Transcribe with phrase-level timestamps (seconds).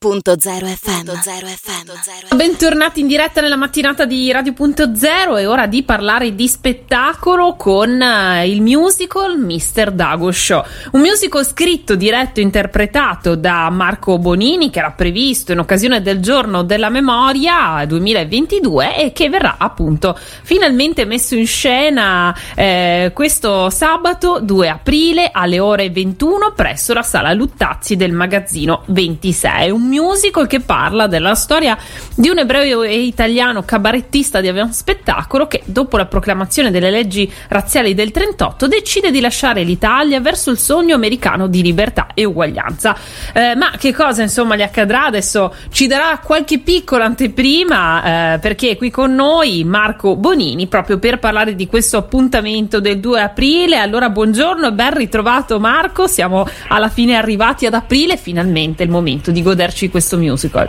[0.00, 2.36] Radio.0 FM.
[2.36, 8.48] Bentornati in diretta nella mattinata di Radio.0 è ora di parlare di spettacolo con eh,
[8.48, 9.90] il musical Mr.
[9.90, 10.62] Dago Show.
[10.92, 16.20] Un musical scritto, diretto e interpretato da Marco Bonini che era previsto in occasione del
[16.20, 24.38] giorno della memoria 2022 e che verrà appunto finalmente messo in scena eh, questo sabato
[24.38, 29.70] 2 aprile alle ore 21 presso la sala Luttazzi del magazzino 26.
[29.70, 31.76] Un musical che parla della storia
[32.14, 37.30] di un ebreo e italiano cabarettista di un spettacolo che, dopo la proclamazione delle leggi
[37.48, 42.96] razziali del 38, decide di lasciare l'Italia verso il sogno americano di libertà e uguaglianza.
[43.32, 45.06] Eh, ma che cosa insomma gli accadrà?
[45.06, 50.98] Adesso ci darà qualche piccola anteprima eh, perché è qui con noi Marco Bonini proprio
[50.98, 53.78] per parlare di questo appuntamento del 2 aprile.
[53.78, 59.30] Allora buongiorno e ben ritrovato Marco, siamo alla fine arrivati ad aprile, finalmente il momento
[59.30, 60.68] di goderci goderci questo musical.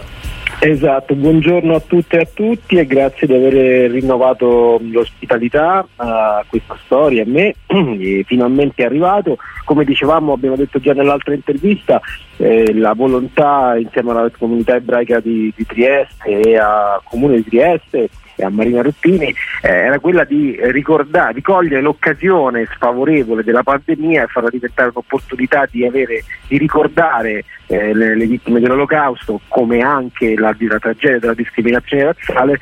[0.61, 6.77] Esatto, buongiorno a tutte e a tutti e grazie di aver rinnovato l'ospitalità a questa
[6.83, 7.55] storia, a me
[8.25, 12.01] finalmente è arrivato, come dicevamo abbiamo detto già nell'altra intervista,
[12.37, 18.09] eh, la volontà insieme alla comunità ebraica di, di Trieste e al comune di Trieste
[18.43, 19.27] a Marina Ruppini
[19.61, 25.67] eh, era quella di ricordare, di cogliere l'occasione sfavorevole della pandemia e farla diventare un'opportunità
[25.69, 31.33] di, avere, di ricordare eh, le, le, vittime dell'olocausto come anche la, la tragedia della
[31.33, 32.59] discriminazione razziale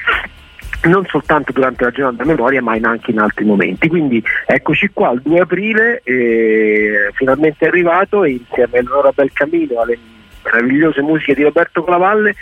[0.83, 3.87] non soltanto durante la giornata della memoria ma anche in altri momenti.
[3.87, 9.81] Quindi eccoci qua il 2 aprile, eh, finalmente è arrivato e insieme a Eleonora Belcamino,
[9.81, 9.97] alle
[10.43, 12.35] meravigliose musiche di Roberto Clavalle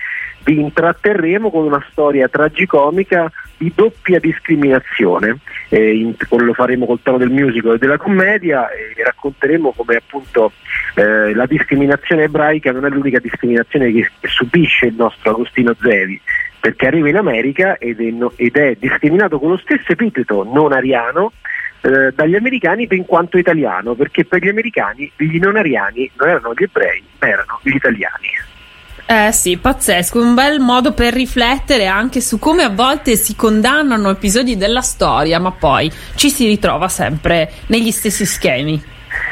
[0.45, 5.39] vi intratterremo con una storia tragicomica di doppia discriminazione.
[5.69, 10.51] Eh, in, lo faremo col tono del musical e della commedia e racconteremo come appunto
[10.93, 16.21] eh, la discriminazione ebraica non è l'unica discriminazione che, che subisce il nostro Agostino Zevi
[16.59, 20.71] perché arriva in America ed è, no, ed è discriminato con lo stesso epiteto non
[20.71, 21.31] ariano
[21.81, 26.53] eh, dagli americani in quanto italiano, perché per gli americani gli non ariani non erano
[26.55, 28.29] gli ebrei, ma erano gli italiani.
[29.07, 34.09] Eh sì, pazzesco, un bel modo per riflettere anche su come a volte si condannano
[34.09, 38.81] episodi della storia, ma poi ci si ritrova sempre negli stessi schemi.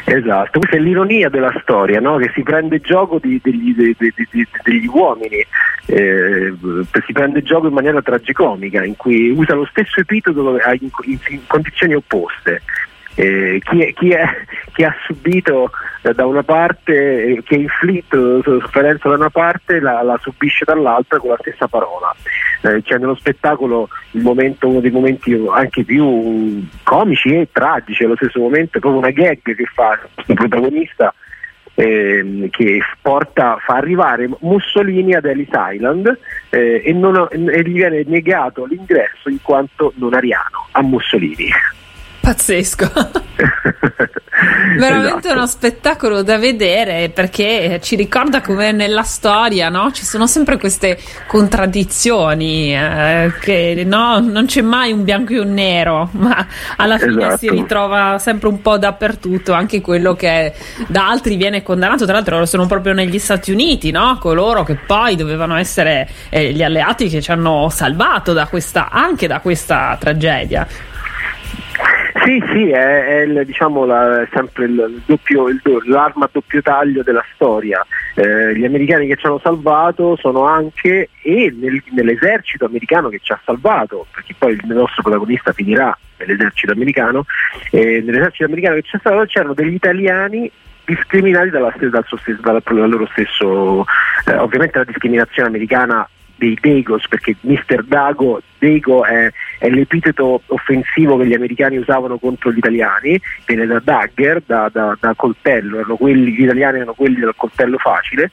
[0.04, 2.18] Esatto, questa è l'ironia della storia, no?
[2.18, 5.44] che si prende gioco di, degli, de, de, de, degli, uomini,
[5.86, 6.54] eh,
[7.04, 11.40] si prende gioco in maniera tragicomica, in cui usa lo stesso epiteto in, in, in
[11.48, 12.62] condizioni opposte.
[13.16, 14.24] Eh, chi, è, chi, è,
[14.74, 15.70] chi, ha subito
[16.02, 20.64] eh, da una parte, eh, chi ha inflitto sofferenza da una parte, la, la, subisce
[20.64, 22.14] dall'altra con la stessa parola.
[22.62, 28.40] Eh, c'è nello spettacolo momento, uno dei momenti anche più comici e tragici allo stesso
[28.40, 31.14] momento, è proprio una gag che fa il protagonista.
[31.76, 36.20] Eh, che porta, fa arrivare Mussolini ad Ellis Island
[36.50, 41.50] eh, e, non, e, gli viene negato l'ingresso in quanto non ariano a Mussolini.
[42.24, 42.90] Pazzesco.
[44.78, 45.34] Veramente esatto.
[45.34, 49.92] uno spettacolo da vedere perché ci ricorda come nella storia no?
[49.92, 54.18] ci sono sempre queste contraddizioni, eh, che no?
[54.20, 56.46] non c'è mai un bianco e un nero, ma
[56.76, 57.36] alla fine esatto.
[57.36, 60.54] si ritrova sempre un po' dappertutto, anche quello che
[60.88, 62.04] da altri viene condannato.
[62.04, 64.16] Tra l'altro, sono proprio negli Stati Uniti, no?
[64.18, 69.26] coloro che poi dovevano essere eh, gli alleati che ci hanno salvato da questa, anche
[69.26, 70.66] da questa tragedia.
[72.22, 77.02] Sì, sì, è, è il, diciamo, la, sempre il, doppio, il, l'arma a doppio taglio
[77.02, 77.84] della storia.
[78.14, 83.32] Eh, gli americani che ci hanno salvato sono anche e nel, nell'esercito americano che ci
[83.32, 87.24] ha salvato, perché poi il nostro protagonista finirà nell'esercito americano,
[87.72, 90.50] eh, nell'esercito americano che ci ha salvato c'erano degli italiani
[90.84, 93.84] discriminati dalla, dal, stesso, dal, dal loro stesso,
[94.26, 97.84] eh, ovviamente la discriminazione americana dei Dagos, perché Mr.
[97.84, 103.80] Dago, Dago è, è, l'epiteto offensivo che gli americani usavano contro gli italiani, viene da
[103.82, 108.32] dagger, da, da, da coltello, quelli, gli italiani erano quelli del coltello facile,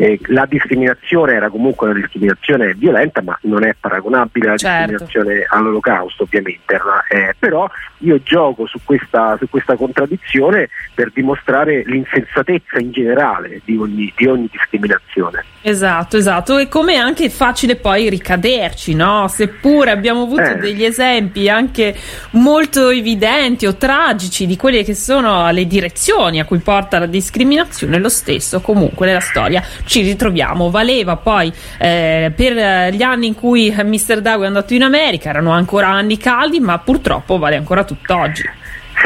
[0.00, 4.92] eh, la discriminazione era comunque una discriminazione violenta, ma non è paragonabile alla certo.
[4.92, 6.80] discriminazione all'olocausto, ovviamente.
[7.10, 13.76] Eh, però io gioco su questa, su questa, contraddizione per dimostrare l'insensatezza in generale di
[13.76, 15.44] ogni, di ogni discriminazione.
[15.60, 19.28] Esatto, esatto, e come è anche facile poi ricaderci, no?
[19.28, 20.56] Seppure abbiamo avuto eh.
[20.56, 21.94] degli esempi anche
[22.30, 27.98] molto evidenti o tragici di quelle che sono le direzioni a cui porta la discriminazione,
[27.98, 30.70] lo stesso comunque nella storia ci ritroviamo.
[30.70, 34.20] Valeva poi eh, per gli anni in cui Mr.
[34.20, 38.48] Dago è andato in America, erano ancora anni caldi, ma purtroppo vale ancora tutt'oggi.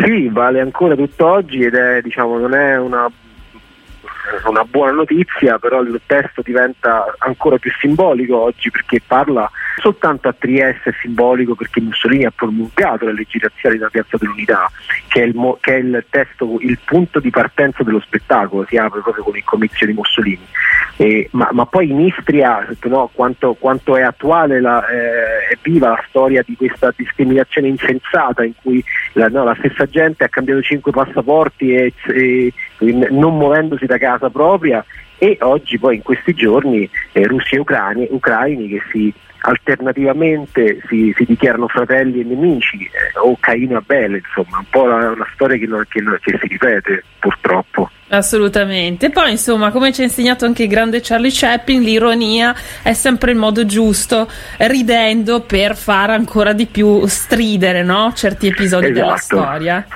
[0.05, 3.11] Sì, vale ancora tutt'oggi ed è, diciamo, non è una
[4.47, 10.35] una buona notizia, però il testo diventa ancora più simbolico oggi perché parla soltanto a
[10.37, 14.71] Trieste è simbolico perché Mussolini ha promulgato le leggi razziali della Piazza dell'Unità,
[15.09, 19.03] che è, il, che è il testo, il punto di partenza dello spettacolo, si apre
[19.03, 20.47] proprio con il comizio di Mussolini.
[21.33, 26.05] Ma, ma, poi in Istria no, quanto, quanto, è attuale, la, eh, è viva la
[26.09, 30.93] storia di questa discriminazione insensata in cui la, no, la stessa gente ha cambiato cinque
[30.93, 32.53] passaporti e, e,
[33.11, 34.85] non muovendosi da casa propria
[35.19, 39.13] e oggi poi in questi giorni eh, russi e ucraini, ucraini che si
[39.47, 44.87] alternativamente si, si, dichiarano fratelli e nemici eh, o Caino e Abele, insomma, un po'
[44.87, 47.91] la, una storia che, che, che, si ripete purtroppo.
[48.17, 49.11] Assolutamente.
[49.11, 53.37] Poi, insomma, come ci ha insegnato anche il grande Charlie Chaplin, l'ironia è sempre il
[53.37, 54.29] modo giusto,
[54.59, 58.13] ridendo per far ancora di più stridere no?
[58.15, 59.01] certi episodi esatto.
[59.01, 59.87] della storia.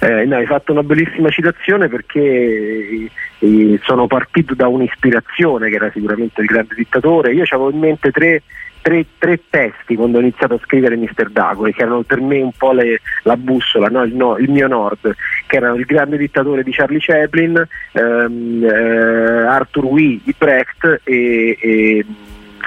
[0.00, 3.08] Eh, no, hai fatto una bellissima citazione perché
[3.38, 7.34] eh, sono partito da un'ispirazione che era sicuramente il grande dittatore.
[7.34, 8.42] Io avevo in mente tre
[8.82, 12.52] tre, tre, testi quando ho iniziato a scrivere Mister Dagore, che erano per me un
[12.52, 14.02] po' le, la bussola, no?
[14.02, 15.14] il, no, il, mio nord,
[15.46, 21.56] che erano Il grande dittatore di Charlie Chaplin, ehm, eh, Arthur Wee di Brecht e,
[21.60, 22.04] e,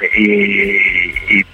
[0.00, 1.44] e,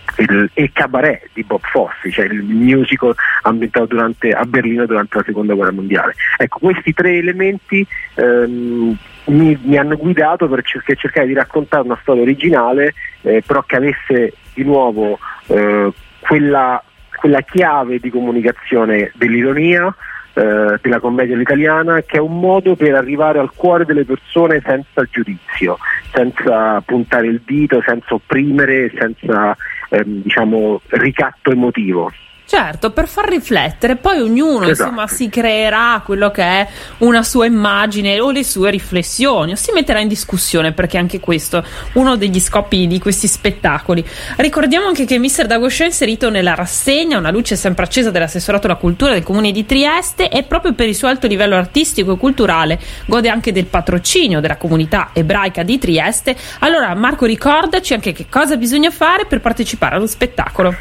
[0.54, 5.54] e, Cabaret di Bob Fosse, cioè il musical ambientato durante, a Berlino durante la seconda
[5.54, 6.14] guerra mondiale.
[6.36, 8.96] Ecco, questi tre elementi ehm,
[9.26, 14.32] mi, mi, hanno guidato per cercare di raccontare una storia originale, eh, però che avesse
[14.54, 16.82] di nuovo eh, quella,
[17.16, 19.94] quella, chiave di comunicazione dell'ironia,
[20.34, 25.04] eh, della commedia all'italiana, che è un modo per arrivare al cuore delle persone senza
[25.10, 25.78] giudizio,
[26.12, 29.56] senza puntare il dito, senza opprimere, senza
[29.90, 32.10] ehm, diciamo, ricatto emotivo.
[32.50, 34.90] Certo, per far riflettere, poi ognuno esatto.
[34.90, 36.68] insomma si creerà quello che è
[36.98, 41.58] una sua immagine o le sue riflessioni o si metterà in discussione perché anche questo
[41.58, 41.62] è
[41.92, 44.04] uno degli scopi di questi spettacoli.
[44.38, 48.74] Ricordiamo anche che Mister Dagoscio è inserito nella rassegna Una luce sempre accesa dell'assessorato alla
[48.74, 52.80] cultura del comune di Trieste e proprio per il suo alto livello artistico e culturale
[53.06, 56.34] gode anche del patrocinio della comunità ebraica di Trieste.
[56.58, 60.74] Allora Marco ricordaci anche che cosa bisogna fare per partecipare allo spettacolo.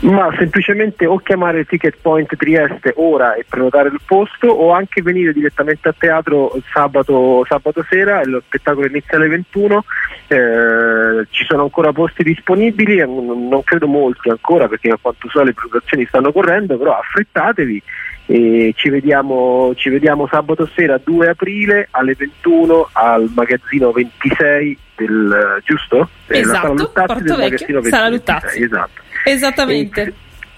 [0.00, 5.32] Ma semplicemente o chiamare Ticket Point Trieste ora e prenotare il posto o anche venire
[5.32, 9.84] direttamente a teatro sabato, sabato sera, lo spettacolo inizia alle 21,
[10.26, 15.54] eh, ci sono ancora posti disponibili, non credo molti ancora perché a quanto so le
[15.54, 17.82] prenotazioni stanno correndo, però affrettatevi
[18.26, 25.60] e ci vediamo, ci vediamo sabato sera 2 aprile alle 21 al magazzino 26 del
[25.62, 26.08] giusto?
[26.26, 28.62] Esatto, Porto Vecchio, Sala Luttazzi.
[28.62, 29.02] Esatto.
[29.24, 30.02] Esattamente.
[30.02, 30.12] E,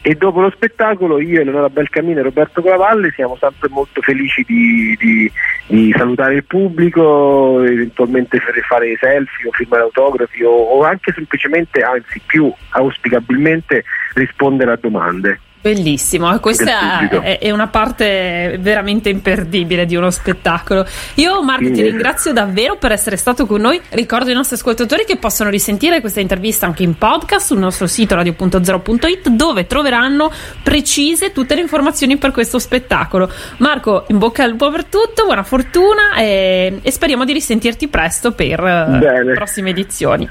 [0.06, 4.96] e, dopo lo spettacolo io, Eleonora Belcamino e Roberto Colavalle siamo sempre molto felici di,
[5.00, 5.32] di,
[5.66, 12.20] di salutare il pubblico, eventualmente fare selfie o firmare autografi o, o anche semplicemente, anzi
[12.24, 13.82] più auspicabilmente,
[14.14, 15.40] rispondere a domande.
[15.66, 20.86] Bellissimo, questa è, è, una parte veramente imperdibile di uno spettacolo.
[21.14, 21.72] Io Marco sì.
[21.72, 23.80] ti ringrazio davvero per essere stato con noi.
[23.88, 28.14] Ricordo ai nostri ascoltatori che possono risentire questa intervista anche in podcast sul nostro sito
[28.14, 30.30] radio.0.it dove troveranno
[30.62, 33.28] precise tutte le informazioni per questo spettacolo.
[33.56, 38.30] Marco, in bocca al lupo per tutto, buona fortuna e, e speriamo di risentirti presto
[38.30, 39.32] per eh, Bene.
[39.32, 40.28] prossime edizioni.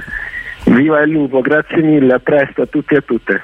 [0.63, 3.43] Viva il lupo, grazie mille, a presto a tutti e a tutte.